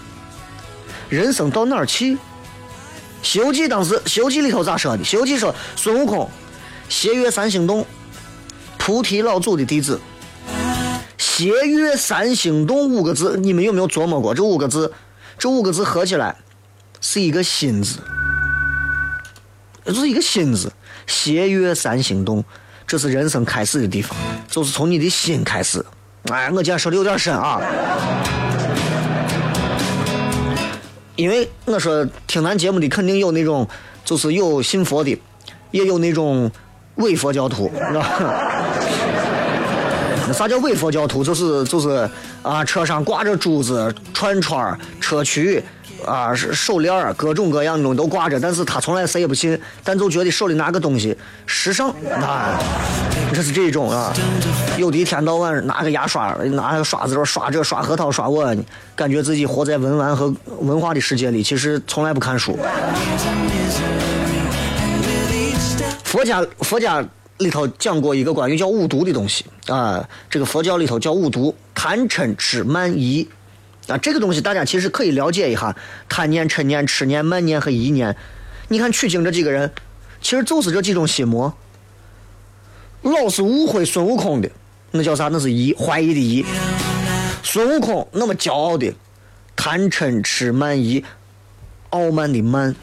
[1.14, 2.14] 人生到哪儿去？
[3.22, 5.04] 《西游记》当时《西游记》里头咋说的？
[5.06, 6.28] 《西游记》说孙悟空
[6.88, 7.86] 斜月三星洞。
[8.76, 9.98] 菩提老祖的弟子，
[11.16, 14.34] 斜月三星洞五个字，你们有没有琢磨过？
[14.34, 14.92] 这五个字，
[15.38, 16.36] 这五个字合起来
[17.00, 18.00] 是一个心字，
[19.86, 20.70] 就是一个心字。
[21.06, 22.44] 斜月三星洞，
[22.86, 24.14] 这是人生开始的地方，
[24.50, 25.82] 就是从你的心开始。
[26.30, 27.62] 哎，我今天说的有点深啊，
[31.16, 33.66] 因为我说听咱节目的肯定有那种，
[34.04, 35.16] 就是有信佛的，
[35.70, 36.50] 也有那种
[36.96, 38.06] 伪佛教徒，是吧？
[40.26, 41.22] 那啥叫伪佛教徒？
[41.22, 42.08] 就是就是
[42.42, 45.62] 啊，车上挂着珠子、串串、车躯
[46.04, 52.58] 啊，手链各种各样的东西都挂着，但是他从来谁也不信，但就觉得手里拿个东西时尚啊，
[53.34, 54.14] 这是这种啊。
[54.78, 58.56] 有的一天到晚拿个牙刷，拿个刷子刷这刷核桃刷我，
[58.94, 62.56] 感觉自己活在文玩和文化的世界里，其实从来不看书。
[66.04, 67.04] 佛家，佛家。
[67.38, 73.28] 里头讲过一个关于叫五毒的东西啊，这个佛教里头叫五毒：贪嗔痴慢疑
[73.88, 73.98] 啊。
[73.98, 75.74] 这个东西大家其实可以了解一下，
[76.08, 78.14] 贪念、嗔念、痴念、慢念和疑念。
[78.68, 79.68] 你看取经这几个人，
[80.22, 81.52] 其实就是这几种心魔。
[83.04, 84.50] 老是误会孙悟空的，
[84.90, 85.28] 那叫啥？
[85.28, 86.44] 那是疑，怀疑的疑。
[87.42, 88.92] 孙悟空那么骄傲的，
[89.54, 91.04] 贪嗔痴慢疑，
[91.90, 92.74] 傲慢的慢，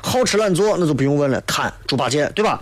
[0.00, 2.60] 好吃懒做那就不用问了，贪猪八戒，对吧？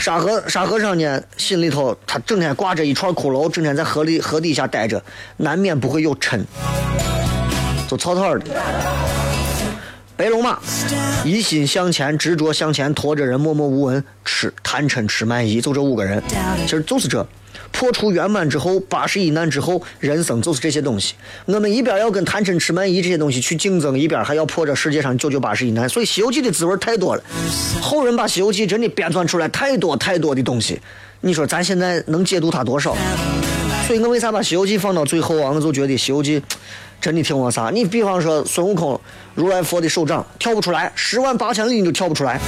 [0.00, 5.02] 沙和沙和尚呢，心里头他整天挂着一串骷髅，整天在河里河底下待着，
[5.38, 6.40] 难免不会有嗔，
[7.88, 8.44] 就草草的。
[10.16, 10.60] 白龙马
[11.24, 16.22] 一心向前，执着向前，驮着人默默无闻，吃贪嗔痴慢疑，就这五个人，
[16.62, 17.26] 其实就是这。
[17.72, 21.14] 破除圆满之后，八十一难之后，人生就是这些东西。
[21.46, 25.88] 我们一边要跟贪嗔痴慢疑这些东西去竞争，一边还要破这世界上九九八十一难。
[25.88, 27.22] 所以《西游记》的滋味太多了。
[27.82, 30.80] 后人把《西游记》真的编撰出来太多太多的东西，
[31.22, 32.96] 你说咱现在能解读它多少？
[33.88, 35.50] 所以我为啥把《西游记》放到最后啊？
[35.50, 36.40] 我就觉得《西游记》
[37.00, 37.70] 真的挺我啥。
[37.70, 38.98] 你比方说孙悟空，
[39.34, 42.40] 如来佛的手掌跳不出来，十万八千里你都跳不出来。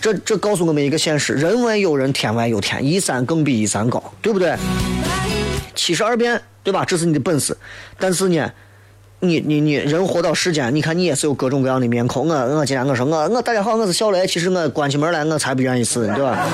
[0.00, 4.56] 这这告诉我们一个现实：人外有人，天外有天，一山更比一山高，对不对？
[5.74, 6.84] 七十二变，对吧？
[6.84, 7.56] 这是你的本事。
[7.98, 8.50] 但是呢，
[9.20, 12.28] 你你你人活到世间，你看你也是有各种各样的面孔。
[12.28, 14.26] 我我今天我说我我大家好，我是小雷。
[14.26, 16.44] 其实我关起门来，我才不愿意死，对吧？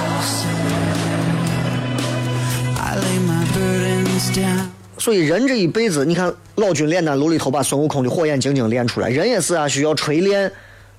[4.99, 10.51] 所以人这一辈子，你看老君炼丹炉里头把孙悟空的火眼金睛练出来，人也是啊，需要锤炼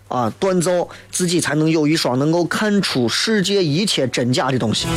[0.08, 4.88] 啊锻造自己，才能有一双能够看出世界一切真假的东西。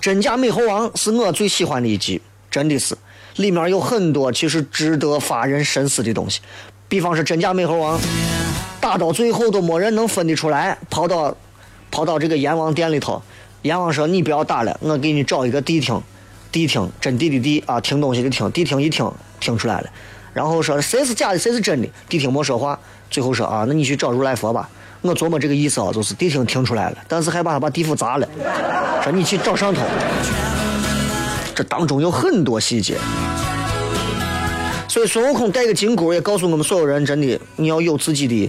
[0.00, 2.96] 真假美猴王是我最喜欢的一集，真的是，
[3.36, 6.40] 里面有很多其实值得发人深思的东西。
[6.88, 8.00] 比方说真假美猴王，
[8.80, 11.36] 打到最后都没人能分得出来，跑到
[11.90, 13.22] 跑到这个阎王殿里头，
[13.62, 16.00] 阎王说你不要打了，我给你找一个谛听。
[16.54, 19.90] 谛听，真谛的谛啊，听东西的听，谛听一听，听出来了。
[20.32, 22.78] 然后说谁是假的，谁是真的，谛听没说话。
[23.10, 24.70] 最后说啊，那你去找如来佛吧。
[25.00, 28.28] 我琢磨这个意思啊，就是谛听听出来了，但是还把他把地府砸了。
[29.02, 29.82] 说你去找上头。
[31.56, 32.96] 这当中有很多细节。
[34.88, 38.48] 所以孙悟空带个金箍，也告诉我们所有人，真的你要有自己的。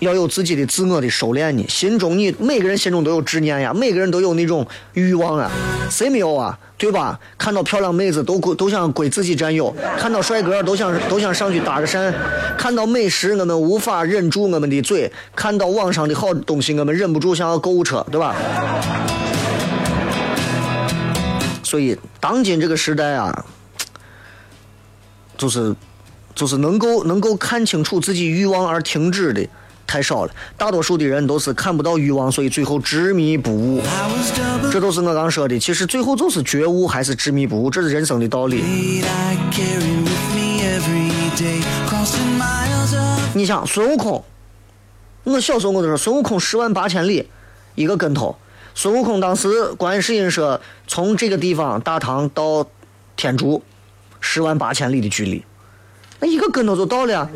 [0.00, 5.50] 要有自己的自我的收敛呢，心中你每个人心中都有执念呀，每个人都有那种欲望啊，
[5.90, 6.58] 谁没有啊？
[6.78, 7.18] 对吧？
[7.38, 12.12] 看到漂亮妹子都都想归自己占有，看到帅哥都想都想上去搭个讪，
[12.58, 18.36] 看到美食我们无法忍住我们的嘴，看到网上的好东西我们忍不住想要购物车，对吧？
[21.62, 23.46] 所以当今这个时代啊，
[25.38, 25.74] 就是
[26.34, 29.48] 就是能够能够看清楚自己欲望而停止的。
[29.86, 33.80] 太少了，大多数的人都是看不到欲望，所以最后执迷不悟。
[34.72, 38.64] 这都是我刚说的，其实最后就是觉悟还是执迷不悟，这是人生的道理。
[43.32, 44.24] 你想孙悟空，
[45.24, 47.28] 我小时候我都说孙悟空十万八千里，
[47.74, 48.36] 一个跟头。
[48.74, 52.66] 孙悟空当时观世音说，从这个地方大唐到
[53.14, 53.62] 天竺，
[54.20, 55.44] 十万八千里的距离，
[56.20, 57.30] 那一个跟头就到了。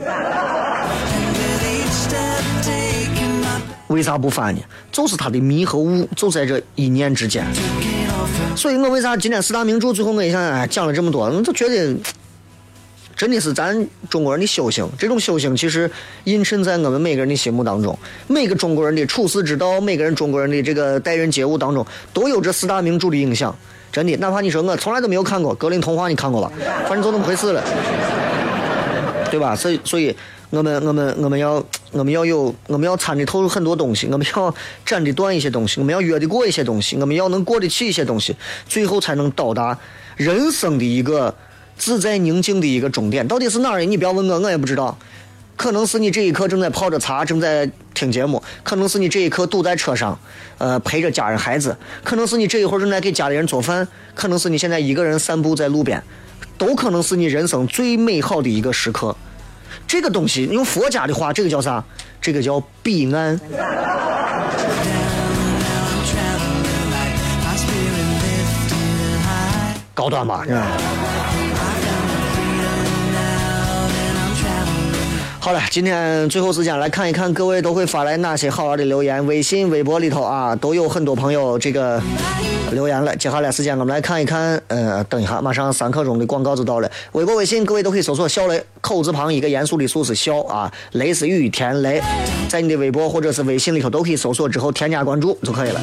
[3.91, 4.61] 为啥不翻呢？
[4.93, 7.45] 就是他的迷和悟就在这一念之间。
[8.55, 11.97] 所以我为啥今天四大名著最后我一想，哎，讲了这么多，我就觉得
[13.17, 14.89] 真的是咱中国人的修行。
[14.97, 15.91] 这种修行其实
[16.25, 17.99] 映衬在我们每个人的心目当中，
[18.29, 23.53] 每个中国人的处世之道，每个人中国人的这个待人接物当中，都有这四大名著的影响。
[23.91, 26.53] 真的，哪怕你说我从来都没有看过格林童话，你看过吧？
[26.87, 27.65] 反正就那么回事了，
[29.33, 29.57] 对吧？
[29.57, 30.15] 所以，所以。
[30.53, 34.55] 我们我们我们要我们要有我们要参的透露很多东西，我们要
[34.87, 38.37] 斩的断一些东西，我们要约的过一些东西，我们要能过得起一些东西，
[38.69, 39.77] 最后才能到达
[40.17, 41.35] 人生的一个
[41.77, 43.27] 自在宁静的一个终点。
[43.27, 43.85] 到底是哪儿？
[43.85, 44.97] 你不要问我，我也不知道。
[45.57, 50.19] 可能是你这一刻正在泡着茶，正在听节目；可能是你这一刻堵在车上，
[50.57, 51.73] 呃，陪着家人孩子；
[52.03, 56.03] 可能是你这一会儿正在给家里人做饭；可能是你现在一个人散步在路边，
[56.57, 59.15] 都可能是你人生最美好的一个时刻。
[59.87, 61.83] 这个东西用佛家的话，这个叫啥？
[62.21, 63.41] 这个叫彼岸。
[69.93, 70.45] 高端吧？
[70.49, 70.63] 嗯
[75.43, 79.27] 好了，今天最后时间来看一看各位都会发来哪些好玩的留言。
[79.27, 81.99] 微信、微博里头啊，都有很多朋友这个
[82.73, 83.17] 留言了。
[83.17, 86.91] 接下来时间我们来看一看，呃，等一下，马上三刻钟的广告就到了。
[87.13, 92.03] 微博、微信，各位都可以搜索“小雷”，口字旁一个严肃的“肃”是笑啊，雷是雨田雷，
[92.47, 95.81] 在你的微博或者是微信里头都可以搜索之后添加关注就可以了。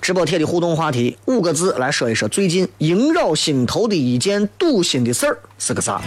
[0.00, 6.00] 直播贴的互动话题五个字来说一说，最近萦绕心头的一件堵心的事儿是个啥？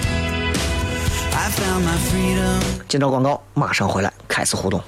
[2.88, 4.82] 见到广告，马上回来开始互动。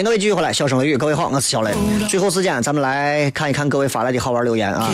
[0.00, 1.74] 迎各位继续回来，笑声雷雨，各位好，我是小雷。
[2.08, 4.88] 最后时间，咱们来看一看各位发来的好玩留言啊。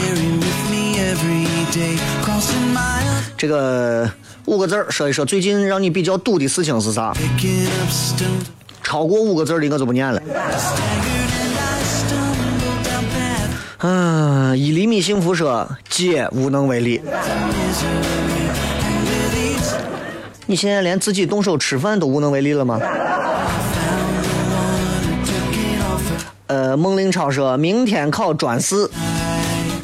[3.37, 4.11] 这个
[4.47, 7.15] 五个字说一说，最近让你比较堵的事情是啥？
[8.83, 10.21] 超过五个字的我就不念了。
[13.79, 17.01] 嗯，一厘米幸福说，姐无能为力。
[20.47, 22.81] 你现在连自己动手吃饭都无能为力了吗？
[26.47, 28.89] 呃，孟令超说，明天考专四，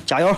[0.07, 0.35] 加油！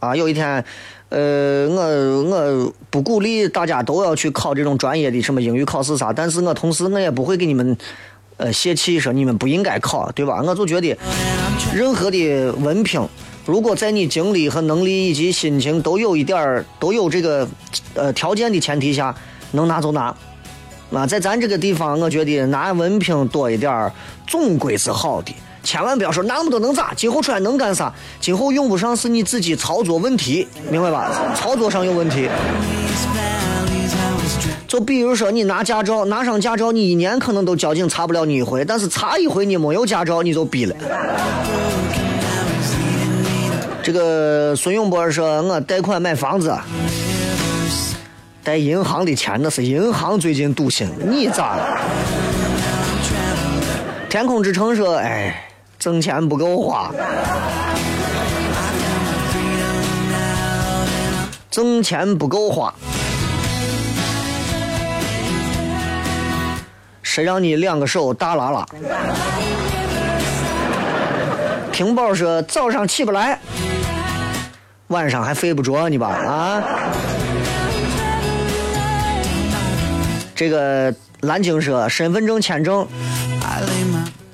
[0.00, 0.62] 啊，有一天，
[1.08, 7.74] 呃，我我不鼓励大家都要去考这种专业的什么英语考试啥，但是我同时我也不会给你们，
[8.36, 10.42] 呃，泄气说你们不应该考，对吧？
[10.44, 10.94] 我就觉得，
[11.74, 13.08] 任何的文凭，
[13.46, 17.48] 如果在你精力和能力以及心情都有一点儿都有这个，
[17.94, 19.14] 呃，条件的前提下，
[19.52, 20.14] 能拿就拿。
[20.92, 23.90] 啊，在咱这个地方，我觉得拿文凭多一点儿，
[24.26, 25.34] 总归是好的。
[25.62, 27.92] 千万不要说那么多能咋，今后出来能干啥？
[28.20, 31.10] 今后用不上是你自己操作问题，明白吧？
[31.36, 32.28] 操作上有问题。
[34.66, 40.74] 就比如说你拿驾照，拿上驾照，你一年可能都交警查不了你一回，但是查一回你没有驾照，你就逼了。
[43.82, 46.56] 这个孙永波说，我贷款买房子，
[48.42, 51.78] 贷银行的钱，那是银行最近堵心，你咋了？
[54.08, 55.51] 天空之城说，哎，
[55.82, 56.92] 挣钱不够花，
[61.50, 62.72] 挣钱不够花。
[67.02, 68.64] 谁让你两个手大拉拉？
[71.72, 73.40] 听宝说早上起不来，
[74.86, 76.06] 晚上还睡不着你吧？
[76.06, 76.62] 啊！
[80.32, 82.86] 这个蓝鲸说身份证签证，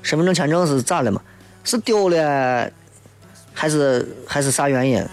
[0.03, 1.23] 身份证签证是咋了嘛？
[1.69, 2.71] 是丢了，
[3.53, 5.05] 还是还是啥原因？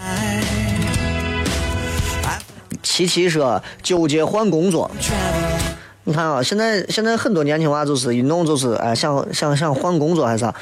[2.81, 4.89] 琪琪说纠结换工作。
[6.05, 10.55] 你看啊，现在现在很多年轻娃就是一弄就是哎，想想想换工作还是啥？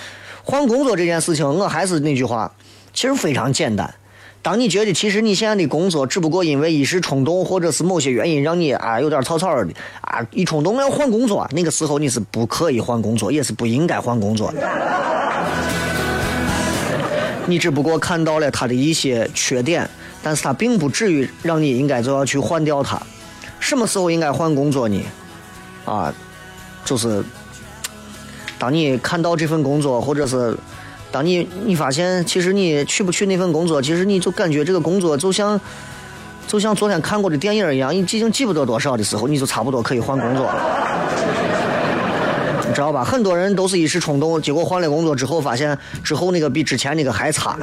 [0.44, 2.52] 换工作这件事情，我还是那句话，
[2.92, 3.94] 其实非常简单。
[4.42, 9.72] 当你觉得其实你现在的工作只不过因为一时冲动或者是某些原因让你啊有点草草的
[10.02, 14.68] 啊一冲动要换工作，那个时候你是不可以换工作，也是不应该换工作的。
[17.46, 19.90] 你只不过看到了他的一些缺点，
[20.22, 23.02] 但是他并不至于让你应该就要去换掉他。
[23.60, 25.04] 什么时候应该换工作呢？
[25.86, 26.14] 啊，
[26.86, 27.24] 就是
[28.58, 30.58] 当你看到这份工作，或者是
[31.12, 35.60] 当你你发现其实你去不去那份工作，其实你就感觉这个工作就像
[36.48, 40.83] 就像昨天看过的电影一样，你已经记不得多少的时候，你就差不多可以换工作了，
[42.74, 43.04] 知道吧？
[43.04, 47.56] 很多人都是一时冲动，结果换了工作之后，发现之后那个比之前那个还差。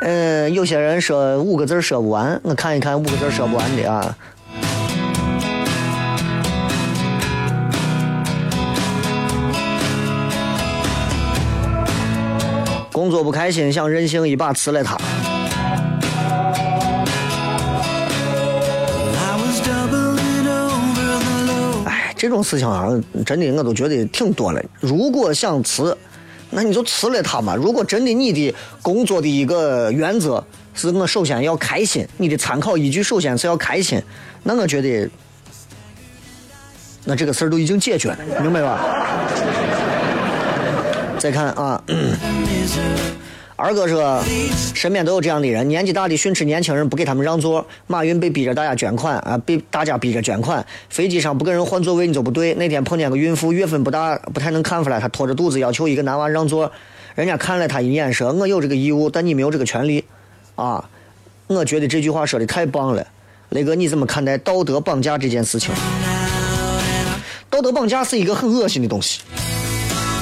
[0.00, 4.14] 嗯，有些人说五个字说不完，我看一看五个字说不完的啊。
[12.92, 14.96] 工作不开心，想任性一把辞了他。
[22.24, 22.88] 这种事情啊，
[23.26, 24.64] 真的我都觉得挺多了。
[24.80, 25.94] 如果想辞，
[26.48, 27.54] 那你就辞了他嘛。
[27.54, 34.02] 如果真的你的工作的一个原则是我首先要开心，你的参考依据首先是要开心，
[34.42, 35.06] 那我觉得，
[37.04, 38.80] 那这个事儿都已经解决了，明白吧？
[41.18, 42.16] 再看啊，嗯
[43.56, 44.20] 二哥说，
[44.74, 52.52] 身边都有这样的人，年纪大的训斥年轻人不给他们让座，马云被逼着大家捐款啊，被大家逼着捐款，飞机上不给人换座位你就不对。
[52.54, 56.72] 那天碰见个孕妇，月份不大，不太能看出来，她拖着肚子要求一个男娃让座，
[57.14, 60.04] 人家看了他一眼说：“我有这个义务，但你没有这个权利。”
[60.56, 60.88] 啊，
[61.46, 63.06] 我觉得这句话说的太棒了，
[63.50, 65.72] 雷哥你怎么看待道德绑架这件事情？
[67.48, 69.20] 道德绑架是一个很恶心的东西。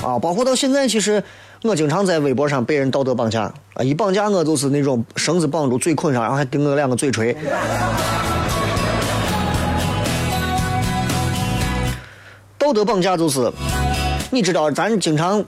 [0.03, 1.23] 啊，包括到现在，其实
[1.63, 3.43] 我经常在微博上被人道德绑架
[3.75, 3.85] 啊！
[3.85, 7.37] 一绑架我就是那种绳子绑住，嘴捆上，然后还给我两个嘴锤。
[12.59, 13.53] 道德绑架就是，
[14.31, 15.45] 你知道，咱经常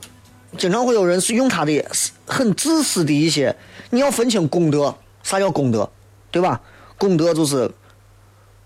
[0.57, 1.85] 经常会有人是用他的
[2.25, 3.55] 很自私的一些，
[3.91, 5.91] 你要分清公德，啥叫公德，
[6.31, 6.61] 对吧？
[6.97, 7.71] 公德就是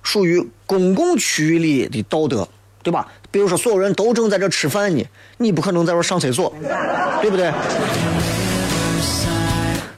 [0.03, 2.47] 属于公共区域里的道德，
[2.83, 3.07] 对吧？
[3.31, 5.05] 比如说，所有人都正在这吃饭呢，
[5.39, 6.53] 你不可能在这上厕所，
[7.21, 7.53] 对不对？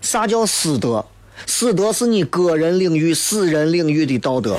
[0.01, 1.05] 啥叫私德？
[1.47, 4.57] 私德是你个人领域、私人领域的道德。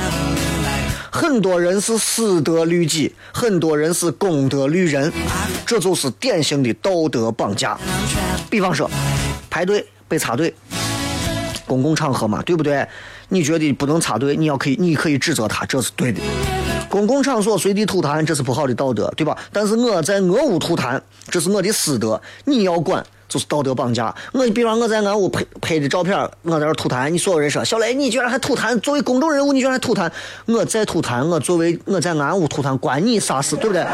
[1.11, 5.11] 很多人是私德律己，很多人是公德律人，
[5.65, 7.77] 这就是典型的道德绑架。
[8.49, 8.89] 比方说，
[9.49, 10.53] 排队被插队，
[11.67, 12.87] 公共场合嘛，对不对？
[13.33, 16.19] 你觉得不能插队，你要可以，你可以指责他，这是对的。
[16.89, 19.37] 公共场所随地吐痰，这是不好的道德，对吧？
[19.53, 24.13] 但是我在我屋吐痰，这是我的私德，你要管就是道德绑架。
[24.33, 28.77] 我比方我在俺屋拍拍的照片，我在这吐痰，你所有人说小雷，你居然还吐痰？
[28.81, 30.11] 作为公众人物，你居然还吐痰？
[30.47, 33.55] 我在吐痰，我作为我在俺屋吐痰，关你啥事？
[33.55, 33.87] 对不对？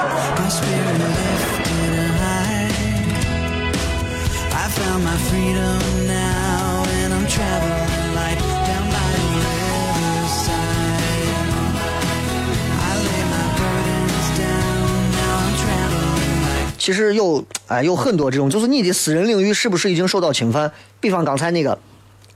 [16.88, 20.72] 其实有哎，有很多这种，就是你的私人领域是不是已经受到侵犯？
[21.02, 21.78] 比方刚才那个，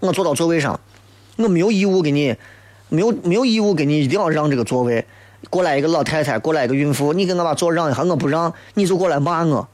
[0.02, 0.78] 我坐到座位上，
[1.38, 2.36] 我没有义务给你，
[2.90, 5.06] 没有没有义务给你一定要让这个座位。
[5.50, 9.70] 过来一个老太太，过来一个孕妇，你给我把座让一下，我不让，你就过来骂我，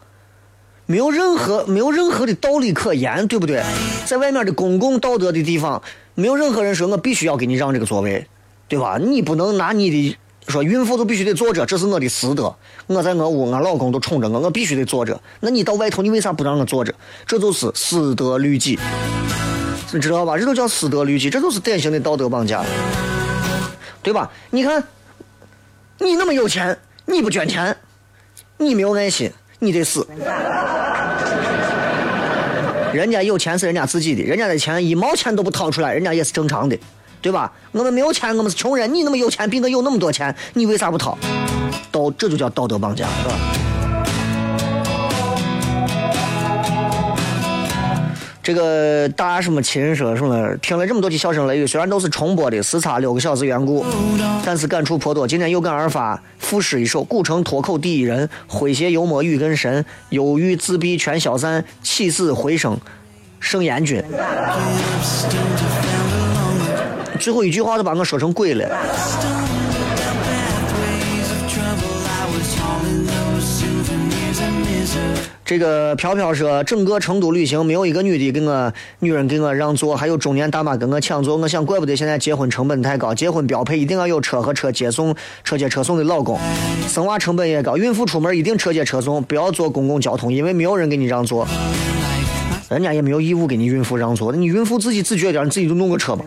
[0.85, 3.63] 没有任何没有任何的道理可言，对不对？
[4.05, 5.81] 在外面的公共道德的地方，
[6.13, 8.27] 没有任何人说我必须要给你让这个座位，
[8.67, 8.99] 对吧？
[9.01, 10.17] 你不能拿你的
[10.47, 12.55] 说孕妇都必须得坐着，这是我的私德。
[12.87, 15.19] 我在我屋，我老公都宠着我，我必须得坐着。
[15.41, 16.93] 那你到外头，你为啥不让我坐着？
[17.25, 18.79] 这就是私德律己，
[19.91, 20.37] 你知道吧？
[20.37, 22.63] 这都叫私德律己，这就是典型的道德绑架，
[24.01, 24.31] 对吧？
[24.49, 24.81] 你看，
[25.97, 27.75] 你那么有钱，你不捐钱，
[28.57, 29.29] 你没有爱心，
[29.59, 30.07] 你得死。
[32.93, 36.79] 人家有钱是人家自己的，人家的钱一毛钱都不掏出来，人家也是正常的。
[37.27, 37.51] 对吧？
[37.73, 38.93] 我们没有钱，我们是穷人。
[38.93, 41.17] 你那么有钱，比我有那么多钱，你为啥不掏？
[41.91, 43.35] 道，这就叫道德绑架，是吧？
[48.41, 50.55] 这个大什么亲说什么？
[50.61, 53.85] 听了这么多期笑声雷雨，虽然都是重播的，时差六个小时缘故，
[54.45, 55.27] 但是感触颇多。
[55.27, 62.79] 今天有感而发赋诗一首：古城脱口第一人，诙谐幽默语更深，忧郁自闭全消散，起死回生
[63.41, 64.01] 胜阎君。
[67.17, 68.69] 最后一句话都把我说成鬼了。
[75.43, 81.37] 这个飘飘说，整个成都旅行没有一个女的给我女人给我让座，还有中年大妈跟我抢座。
[81.37, 85.15] 我想，怪不得现在结婚成本太高，结婚标配一定要有车和车接送、
[85.45, 86.37] 车接车送的老公。
[86.89, 91.47] 生娃成本也高，孕妇出门一定车接车送，不要坐公共交通，因为没有人给你让座。
[92.69, 96.25] 人家也没有义务给你孕妇让座，你孕妇自己自觉点，你自己就弄个车吧。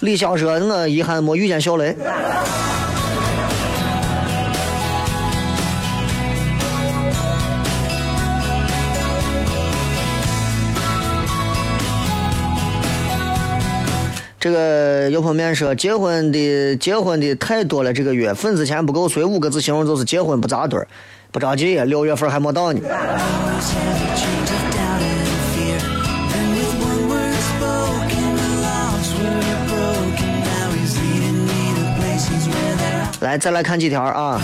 [0.00, 1.94] 李潇说：“我遗憾没遇见小雷。”
[14.40, 20.88] 这个有朋友说：“结婚的结婚的太多了，这个月份子钱不够，所以五个字形容就是结婚不扎堆儿。”
[21.34, 22.80] 不着急，六月份还没到呢。
[33.18, 34.40] 来，再来看几条啊！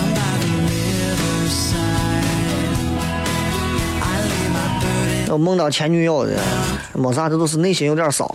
[5.28, 6.36] 我梦到前女友的，
[6.94, 8.34] 没啥，这都是内心有点骚。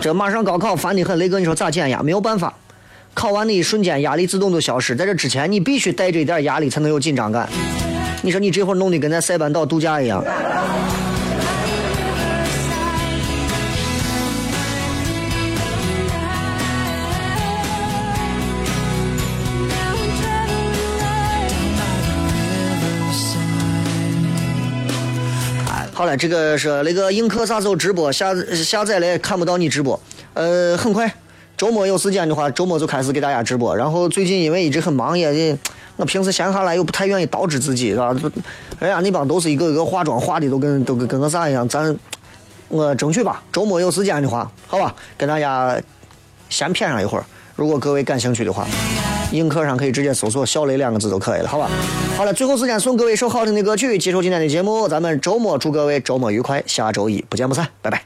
[0.00, 2.02] 这马上高考，烦的很，雷哥，你说咋减压？
[2.02, 2.54] 没有办法。
[3.16, 4.94] 考完的一瞬间，压力自动就消失。
[4.94, 7.48] 在这之前，你必须带着一点压力才能有紧张感。
[8.22, 10.22] 你说你这会儿弄得跟在塞班岛度假一样。
[25.94, 28.12] 好了，这个是那个映客啥时候直播？
[28.12, 29.98] 下下载了看不到你直播。
[30.34, 31.10] 呃，很快。
[31.56, 33.74] 周末有时间的话，周末就开始给大家直播。
[33.74, 35.56] 然后最近因为一直很忙，也
[35.96, 38.14] 我平时闲下来又不太愿意捯饬自己，是吧？
[38.78, 41.66] 人家那帮都是一个一个化妆化的，都跟都跟跟个啥一样。
[41.66, 41.96] 咱
[42.68, 45.80] 我争取吧，周末有时间的话，好吧，跟大家
[46.50, 47.24] 先谝上一会儿。
[47.54, 48.66] 如果各位感兴趣的话，
[49.32, 51.70] 映客上可以直接搜索“小雷”两个字就可以了，好吧？
[52.18, 54.86] 好了，最后时间送各位一首好听的歌曲，结束今天的节目。
[54.86, 58.02] 咱们周末祝各位周末愉快，下周一不见不散，拜拜。